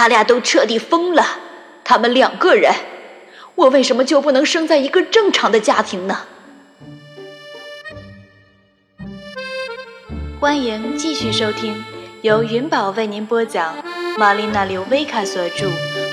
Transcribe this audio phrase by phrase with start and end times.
[0.00, 1.22] 他俩都彻底疯了。
[1.84, 2.72] 他们两个人，
[3.54, 6.20] 我为什么就不能生在一个正常的家庭呢？
[10.40, 11.84] 欢迎继续收听，
[12.22, 13.76] 由云宝为您播讲，
[14.16, 15.68] 玛丽娜·刘维卡所著《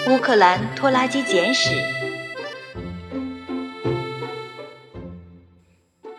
[0.10, 1.70] 乌克兰拖拉机简史》。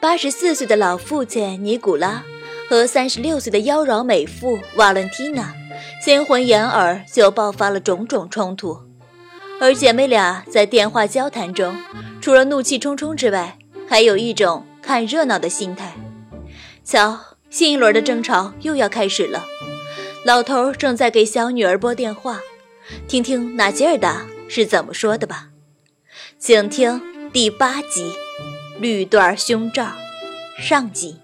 [0.00, 2.22] 八十四岁的老父亲尼古拉
[2.70, 5.52] 和三十六岁的妖娆美妇瓦伦蒂娜，
[6.02, 8.78] 新婚燕尔就爆发了种种冲突。
[9.60, 11.76] 而姐妹俩在电话交谈中，
[12.20, 15.94] 除了怒气冲冲之外，还有一种看热闹的心态。
[16.84, 17.18] 瞧，
[17.50, 19.44] 新一轮的争吵又要开始了。
[20.24, 22.40] 老头正在给小女儿拨电话，
[23.06, 25.48] 听听那劲儿的是怎么说的吧。
[26.38, 28.12] 请听第八集
[28.80, 29.84] 《绿缎胸罩》
[30.62, 31.16] 上集。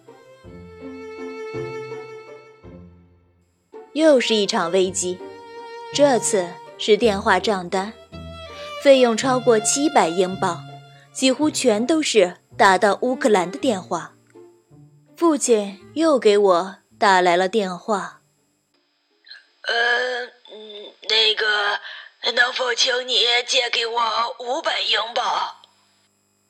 [3.95, 5.21] 又是一场危机，
[5.95, 6.49] 这次
[6.79, 7.93] 是电话账单。
[8.83, 10.65] 费用超过七百英镑，
[11.13, 14.15] 几乎全都是打到乌克兰的电话。
[15.17, 18.21] 父亲又给我打来了电话。
[19.63, 21.79] 呃，嗯，那个，
[22.33, 24.03] 能否请你借给我
[24.41, 25.25] 五百英镑？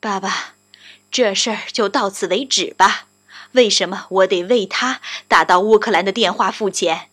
[0.00, 0.54] 爸爸，
[1.10, 3.08] 这事儿就到此为止吧。
[3.52, 7.10] 为什么我得为他打到乌克兰的电话付钱？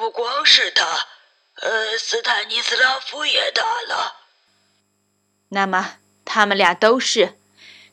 [0.00, 1.06] 呃，不光是他。
[1.56, 4.16] 呃，斯坦尼斯拉夫也打了。
[5.50, 7.36] 那么他们俩都是，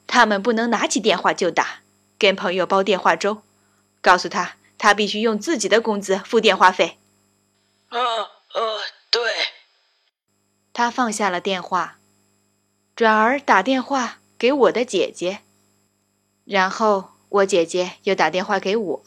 [0.07, 1.81] 他们不能拿起电话就打，
[2.17, 3.41] 跟朋友煲电话粥，
[4.01, 6.97] 告诉他他必须用自己的工资付电话费。
[7.89, 8.61] 啊啊，
[9.11, 9.33] 对。
[10.71, 11.97] 他放下了电话，
[12.95, 15.41] 转而打电话给我的姐姐，
[16.45, 19.01] 然后我姐姐又打电话给我。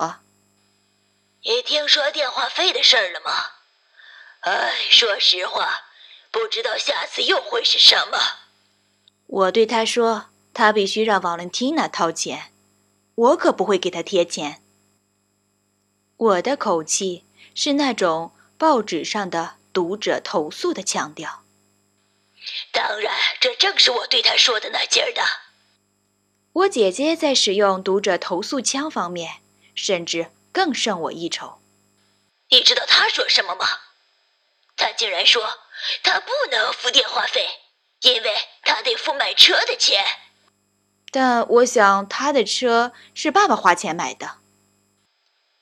[1.42, 3.32] 你听说电话费的事儿了吗？
[4.40, 5.84] 哎，说实话，
[6.30, 8.18] 不知道下次又会是什么。
[9.26, 12.52] 我对他说：“他必须让瓦伦蒂娜掏钱，
[13.14, 14.62] 我可不会给他贴钱。”
[16.16, 21.44] 我的口气是那种报纸上的读者投诉的腔调。
[22.70, 25.22] 当然，这正是我对他说的那劲儿的。
[26.52, 29.40] 我姐姐在使用读者投诉腔方面，
[29.74, 31.60] 甚至更胜我一筹。
[32.48, 33.66] 你知道他说什么吗？
[34.76, 35.58] 他竟然说
[36.02, 37.48] 他不能付电话费，
[38.00, 40.04] 因为他得付买车的钱。
[41.12, 44.38] 但我想他的车是爸爸花钱买的，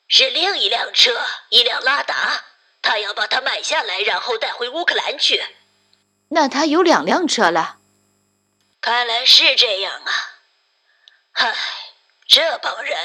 [0.06, 2.44] 是另一辆车，一辆拉达，
[2.80, 5.42] 他要把它买下来，然后带回乌克兰去。
[6.28, 7.78] 那他有两辆车了。
[8.80, 10.12] 看来是这样啊。
[11.32, 11.54] 唉，
[12.26, 12.96] 这帮人，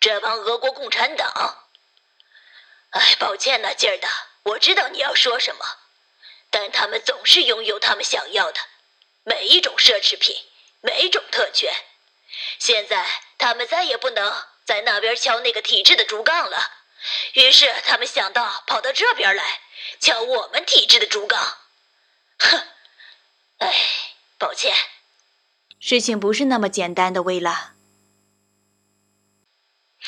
[0.00, 1.66] 这帮俄国共产党。
[2.90, 4.08] 唉，抱歉呐，劲儿的。
[4.44, 5.64] 我知道你要说什么，
[6.50, 8.58] 但他们总是拥有他们想要的
[9.24, 10.36] 每一种奢侈品，
[10.80, 11.70] 每一种特权。
[12.58, 13.06] 现在
[13.36, 16.70] 他们再也不能在那边敲那个体制的竹杠了，
[17.34, 19.60] 于是他们想到跑到这边来
[20.00, 21.58] 敲我们体制的竹杠。
[22.38, 22.68] 哼，
[23.58, 23.74] 哎，
[24.38, 24.74] 抱歉，
[25.80, 27.74] 事情不是那么简单的，薇拉。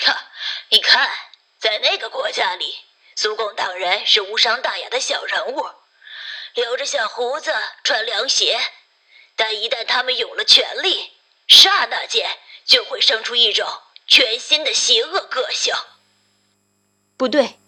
[0.07, 0.31] 哈，
[0.71, 1.11] 你看，
[1.59, 2.77] 在那个国家里。
[3.17, 5.67] 苏共党人是无伤大雅的小人物，
[6.55, 7.53] 留着小胡子，
[7.85, 8.59] 穿凉鞋，
[9.37, 11.11] 但一旦他们有了权力，
[11.47, 13.69] 刹那间就会生出一种
[14.07, 15.75] 全新的邪恶个性。
[17.19, 17.59] 不对，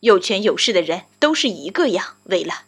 [0.00, 2.16] 有权有势的人都是一个样。
[2.24, 2.64] 为了，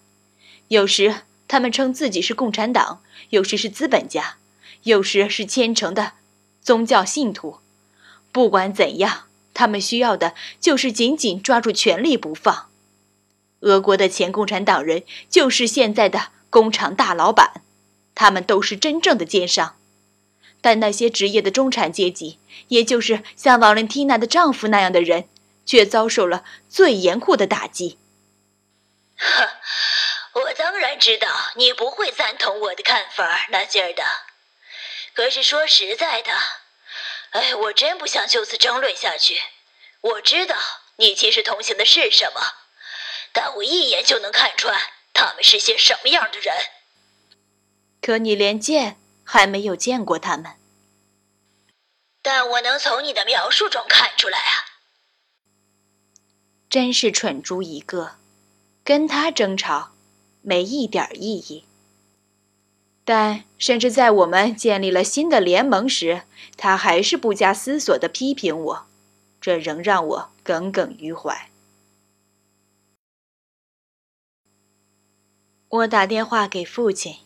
[0.69, 4.36] 有时他们称自己是共产党，有时是资本家，
[4.82, 6.12] 有时是虔诚的
[6.60, 7.62] 宗教信徒。
[8.32, 9.24] 不管怎样。
[9.54, 12.70] 他们需要的就是紧紧抓住权力不放。
[13.62, 17.62] 俄国的前共产党人就是现在的工厂大老板，
[18.14, 19.76] 他们都是真正的奸商。
[20.60, 25.28] 但那些职业的中产阶级，也就是像瓦伦蒂娜的丈夫那样的人，
[25.66, 27.98] 却遭受了最严酷的打击。
[29.16, 29.48] 哼，
[30.34, 34.04] 我当然知道你不会赞同我的看法那劲儿的。
[35.14, 36.31] 可是说实在的。
[37.30, 39.40] 哎，我真不想就此争论下去。
[40.00, 40.56] 我知道
[40.96, 42.40] 你其实同情的是什么，
[43.32, 44.78] 但我一眼就能看穿
[45.12, 46.54] 他们是些什么样的人。
[48.00, 50.56] 可你连见还没有见过他们，
[52.22, 54.64] 但我能从你的描述中看出来啊！
[56.70, 58.16] 真是蠢猪一个，
[58.82, 59.92] 跟他争吵
[60.42, 61.68] 没一点意义。
[63.08, 66.25] 但甚至在我们建立了新的联盟时，
[66.58, 68.87] 他还是不加思索地批评我，
[69.40, 71.49] 这仍让我耿耿于怀。
[75.70, 77.20] 我打电话给父亲。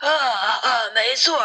[0.00, 1.38] 啊啊，没错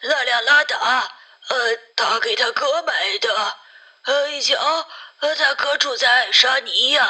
[0.00, 1.12] 那辆拉达，
[1.48, 1.56] 呃，
[1.94, 3.56] 他给他哥买的。
[4.04, 4.56] 呃，一瞧，
[5.18, 7.04] 呃，他哥住在爱沙尼亚，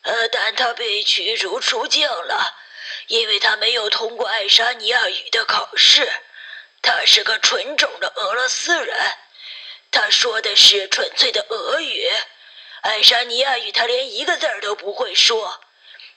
[0.00, 2.54] 呃，但他被驱逐出境了，
[3.12, 6.10] 因为他没有通过爱沙尼亚语的考试。
[6.80, 8.96] 他是个纯种的俄罗斯人，
[9.90, 12.10] 他说的是纯粹的俄语，
[12.80, 15.60] 爱沙尼亚语他连一个字儿都不会说。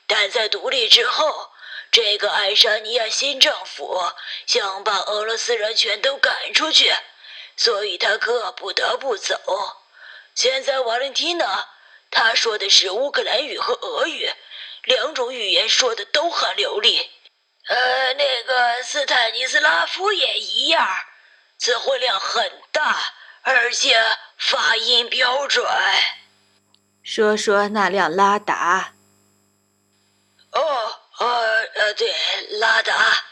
[0.08, 1.52] 但在独立之后，
[1.92, 4.02] 这个爱沙尼亚新政府
[4.48, 6.94] 想把俄罗斯人全都赶出去，
[7.58, 9.38] 所以他哥不得不走。
[10.34, 11.68] 现在瓦伦蒂娜，
[12.10, 14.32] 他说的是乌克兰语和俄语，
[14.86, 17.12] 两种语言说的都很流利。
[17.68, 20.88] 呃，那个斯坦尼斯拉夫也一样，
[21.58, 22.96] 词汇量很大，
[23.42, 24.00] 而且
[24.38, 25.66] 发音标准。
[27.04, 28.94] 说说那辆拉达。
[30.52, 32.14] 哦，呃呃，对，
[32.60, 33.24] 拉达，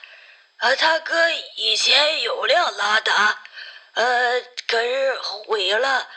[0.58, 3.40] 呃，他哥以前有辆拉达，
[3.94, 6.08] 呃，可是毁了。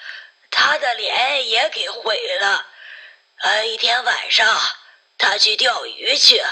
[0.50, 2.67] 他的脸也给毁了。
[3.41, 4.59] 呃，一天晚上，
[5.19, 6.43] 他去钓鱼去，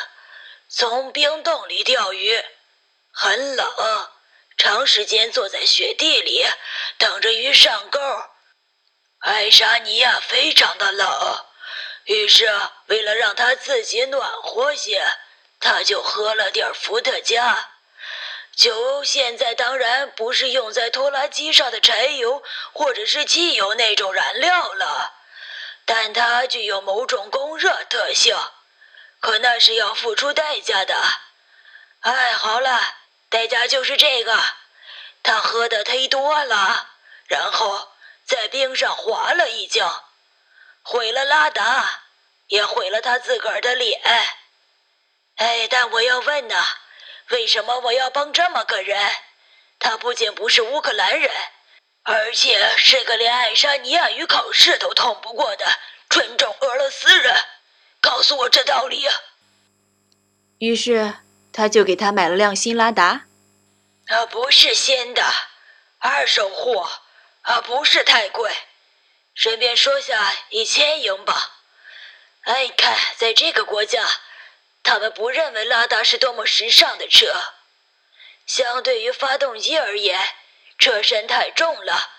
[0.68, 2.42] 从冰洞里钓鱼，
[3.12, 3.66] 很冷，
[4.56, 6.44] 长时间坐在雪地里
[6.98, 8.00] 等着鱼上钩。
[9.18, 11.46] 爱沙尼亚非常的冷，
[12.04, 12.50] 于是
[12.86, 15.02] 为了让他自己暖和些，
[15.60, 17.70] 他就喝了点伏特加。
[18.56, 25.12] 酒现在当然不是用在拖拉机上的柴油或者是汽油那种燃料了，
[25.84, 28.36] 但它具有某种供热特性，
[29.20, 30.94] 可那是要付出代价的。
[32.00, 32.80] 哎，好了，
[33.28, 34.38] 代价就是这个，
[35.22, 36.90] 他喝的忒多了，
[37.26, 37.92] 然后
[38.26, 40.10] 在冰上滑了一跤，
[40.82, 42.02] 毁了拉达，
[42.46, 44.00] 也毁了他自个儿的脸。
[45.36, 46.64] 哎，但我要问呢。
[47.30, 49.16] 为什么我要帮这么个人？
[49.78, 51.30] 他不仅不是乌克兰人，
[52.04, 55.66] 而且是个连爱沙尼亚语考试都通不过的
[56.08, 57.34] 纯种俄罗斯人。
[58.00, 59.08] 告诉我这道理。
[60.58, 61.14] 于是
[61.52, 63.24] 他就给他买了辆新拉达。
[64.06, 65.24] 啊，不是新的，
[65.98, 66.88] 二手货。
[67.42, 68.50] 啊，不是太贵，
[69.34, 71.36] 顺便说下，一千英镑。
[72.42, 74.02] 哎，看，在这个国家。
[74.82, 77.26] 他们不认为拉达是多么时尚的车，
[78.46, 80.18] 相对于发动机而言，
[80.84, 82.10] 车身太重了，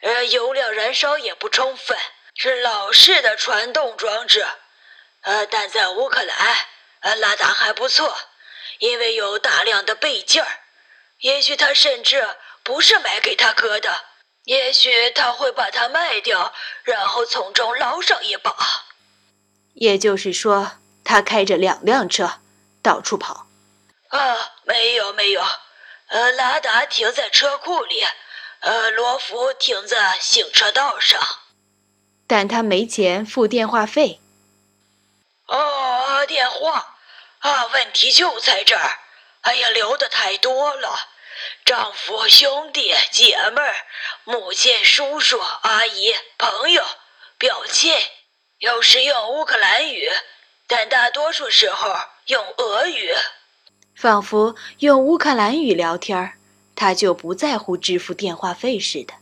[0.00, 1.98] 呃油料燃烧也不充分，
[2.34, 4.46] 是老式的传动装置。
[5.20, 6.56] 呃，但在乌克兰，
[7.00, 8.16] 呃，拉达还不错，
[8.78, 10.60] 因为有大量的备件儿。
[11.18, 12.26] 也许他甚至
[12.62, 14.06] 不是买给他哥的，
[14.44, 16.54] 也许他会把它卖掉，
[16.84, 18.56] 然后从中捞上一把。
[19.74, 20.78] 也就是说。
[21.04, 22.40] 他开着两辆车
[22.80, 23.48] 到处跑。
[24.10, 25.44] 啊，没有没有，
[26.12, 28.04] 呃，拉达停在车库里，
[28.60, 31.18] 呃，罗福停在行车道上。
[32.26, 34.20] 但他没钱付电话费。
[35.46, 36.98] 哦，电话
[37.38, 38.98] 啊，问题就在这儿。
[39.40, 40.98] 哎呀，留的太多了，
[41.64, 43.74] 丈夫、兄弟、姐妹儿、
[44.24, 46.84] 母亲、叔叔、阿姨、朋友、
[47.38, 47.96] 表亲，
[48.58, 50.12] 有时用乌克兰语。
[50.66, 53.14] 但大多数时候用俄语，
[54.02, 56.32] 仿佛用乌克兰语聊天
[56.74, 59.14] 他就不在乎支付电话费似的。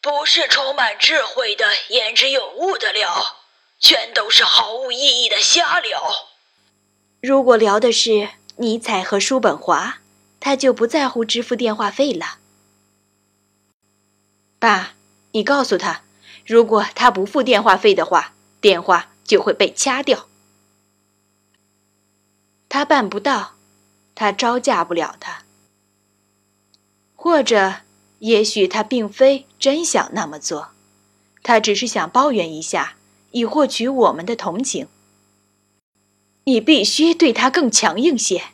[0.00, 3.36] 不是充满智慧的言之有物的聊，
[3.78, 6.00] 全都是毫无意义的瞎聊。
[7.20, 9.98] 如果聊的是尼采和叔本华，
[10.40, 12.38] 他就不在乎支付电话费了。
[14.58, 14.94] 爸，
[15.32, 16.04] 你告诉他，
[16.46, 19.08] 如果他不付电话费的话，电话。
[19.22, 20.29] 就会被掐掉。
[22.70, 23.54] 他办不到，
[24.14, 25.42] 他招架不了他。
[27.16, 27.80] 或者，
[28.20, 30.68] 也许他并非真想那么做，
[31.42, 32.94] 他只是想抱怨一下，
[33.32, 34.86] 以获取我们的同情。
[36.44, 38.44] 你必须对他更强硬些。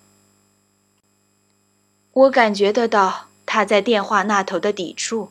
[2.13, 5.31] 我感觉得到他在电话那头的抵触，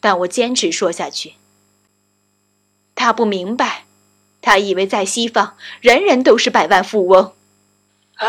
[0.00, 1.34] 但我坚持说下去。
[2.96, 3.84] 他不明白。
[4.42, 7.32] 他以为在西方，人人都是百万富翁。
[8.16, 8.26] 啊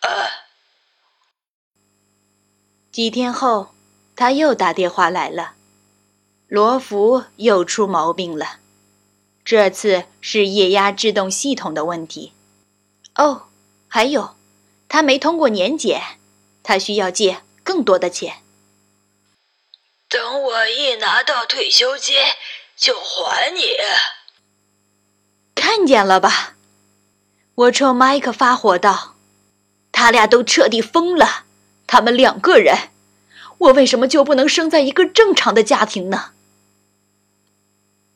[0.00, 0.08] 啊！
[2.90, 3.74] 几天后，
[4.16, 5.54] 他又打电话来了，
[6.48, 8.58] 罗福又出毛病了，
[9.44, 12.32] 这次是液压制动系统的问题。
[13.14, 13.48] 哦，
[13.86, 14.34] 还有，
[14.88, 16.18] 他没通过年检，
[16.62, 18.42] 他需要借更多的钱。
[20.08, 22.16] 等我一拿到退休金，
[22.76, 23.60] 就还你。
[25.54, 26.54] 看见了吧？
[27.54, 29.16] 我冲麦克发火道
[29.98, 31.44] ：“他俩都彻底疯了！
[31.88, 32.90] 他们两个人，
[33.58, 36.30] 我为什么就不能生在一个正常的家庭呢？”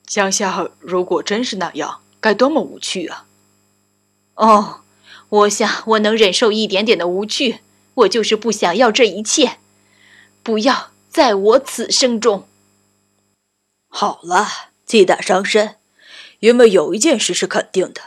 [0.07, 3.27] 想想，如果真是那样，该多么无趣啊！
[4.35, 4.83] 哦，
[5.29, 7.59] 我想我能忍受一点点的无趣，
[7.95, 9.59] 我就是不想要这一切，
[10.45, 12.47] 不要在我此生中。
[13.89, 14.47] 好了，
[14.87, 15.75] 鸡蛋伤身，
[16.39, 18.01] 因为有一件事是肯定的。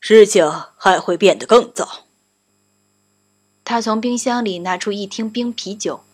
[0.00, 2.04] 事情还会变得更糟。
[3.64, 6.04] 他从冰箱里拿出一听冰啤酒，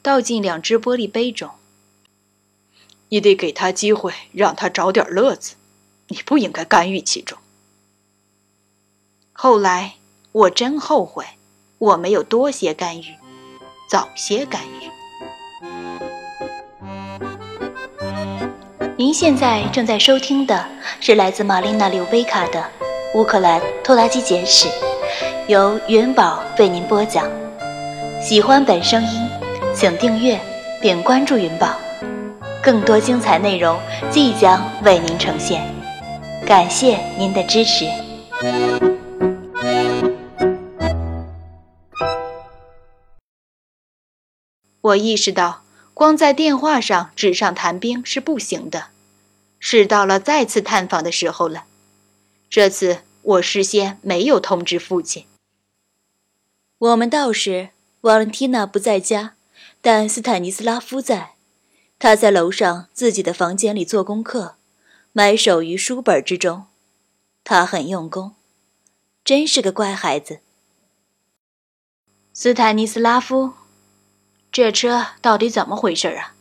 [0.00, 1.50] 倒进两只玻璃杯中。
[3.08, 5.56] 你得给他机会，让他找点乐子。
[6.06, 7.36] 你不应该干预其中。
[9.32, 9.94] 后来
[10.32, 11.24] 我真后悔，
[11.78, 13.16] 我没有多些干预，
[13.90, 14.90] 早些干预。
[18.96, 20.68] 您现在正在收听的
[21.00, 22.70] 是来自玛丽娜·柳维卡的。
[23.14, 24.68] 乌克兰拖拉机简史，
[25.50, 27.28] 由元宝为您播讲。
[28.22, 29.28] 喜欢本声音，
[29.74, 30.40] 请订阅
[30.80, 31.76] 并关注云宝，
[32.62, 33.76] 更多精彩内容
[34.12, 35.60] 即将为您呈现。
[36.46, 37.84] 感谢您的支持。
[44.82, 48.84] 我意识到，光在电话上纸上谈兵是不行的，
[49.58, 51.64] 是到了再次探访的时候了。
[52.48, 55.24] 这次我事先没有通知父亲。
[56.80, 57.68] 我们到时，
[58.02, 59.34] 瓦伦蒂娜不在家，
[59.82, 61.34] 但斯坦尼斯拉夫在。
[61.98, 64.56] 他在楼上自己的房间里做功课，
[65.12, 66.68] 埋首于书本之中。
[67.44, 68.34] 他很用功，
[69.22, 70.40] 真是个乖孩子。
[72.32, 73.52] 斯坦尼斯拉夫，
[74.50, 76.34] 这车到底怎么回事啊？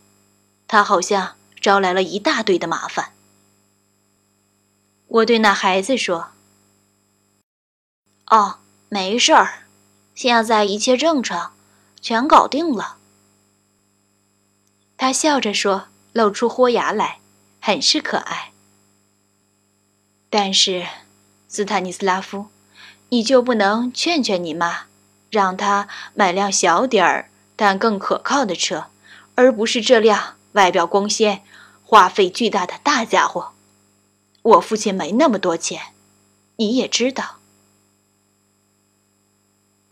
[0.69, 3.11] 他好像招来了一大堆的麻烦。
[5.07, 6.29] 我对那孩子说
[8.31, 9.65] ：“哦，没事儿，
[10.19, 11.53] 现在一切正常，
[12.01, 12.97] 全搞定了。”
[14.99, 17.19] 他笑着说，露出豁牙来，
[17.61, 18.51] 很是可爱。
[20.29, 20.85] 但是，
[21.47, 22.47] 斯坦尼斯拉夫，
[23.07, 24.87] 你就不能劝劝你妈，
[25.29, 28.87] 让她买辆小点儿但更可靠的车，
[29.35, 31.43] 而不是这辆外表光鲜、
[31.85, 33.53] 花费巨大的大家伙？
[34.41, 35.93] 我父亲没那么多钱，
[36.57, 37.38] 你也知道。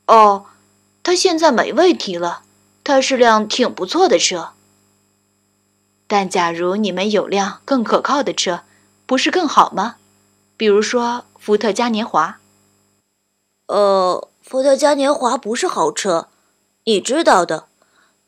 [0.08, 0.46] 哦，
[1.04, 2.42] 他现在没问题了，
[2.84, 4.50] 他是辆挺不错的车。
[6.08, 8.62] 但假如你们有辆更可靠的车，
[9.06, 9.98] 不是更好吗？
[10.56, 12.40] 比如说福特嘉年华。
[13.68, 16.30] 呃，福特嘉年华不是好车，
[16.86, 17.66] 你知道的。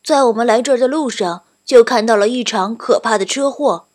[0.04, 3.86] 在我们来这儿的路上，就看到了一场可怕的车祸，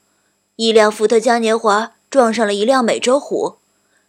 [0.56, 1.92] 一辆福特嘉年华。
[2.10, 3.56] 撞上了一辆美洲虎，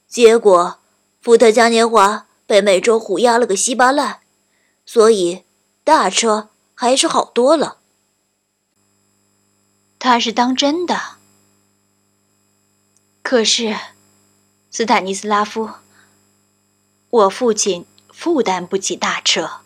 [0.08, 0.78] 结果
[1.24, 4.22] 福特嘉年华被美洲虎压了个稀巴烂，
[4.86, 5.44] 所以
[5.84, 7.80] 大车还是好多了。
[9.98, 11.18] 他是当真的，
[13.24, 13.76] 可是
[14.70, 15.70] 斯坦尼斯拉夫，
[17.10, 19.62] 我父亲负担不起大车。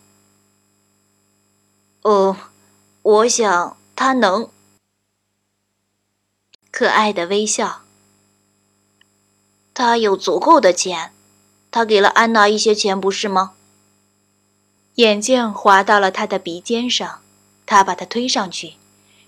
[2.02, 2.36] 哦，
[3.02, 4.50] 我想他能。
[6.70, 7.82] 可爱的微笑。
[9.74, 11.12] 他有足够的钱，
[11.70, 13.52] 他给了安娜一些钱，不是吗？
[14.96, 17.20] 眼镜滑到了他的鼻尖上，
[17.64, 18.74] 他把它推上去，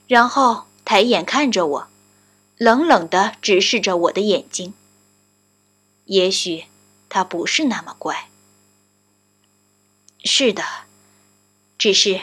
[0.09, 1.87] 然后抬眼看着我，
[2.57, 4.75] 冷冷地直视着我的眼睛。
[6.07, 6.65] 也许
[7.09, 8.29] 他不是那么乖。
[10.25, 10.63] 是的，
[11.79, 12.21] 只是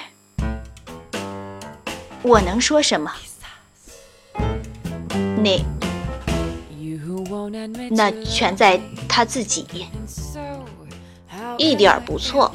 [2.22, 3.14] 我能说什么？
[5.42, 5.79] 你。
[7.91, 9.67] 那全在他自己，
[11.59, 12.53] 一点不错。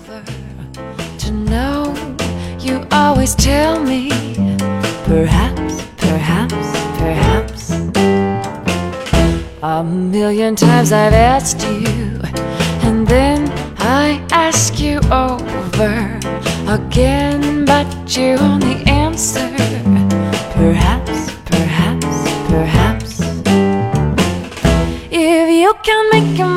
[9.61, 12.21] A million times I've asked you,
[12.83, 16.17] and then I ask you over
[16.65, 19.49] again, but you only answer
[20.55, 21.22] perhaps,
[26.32, 26.53] Come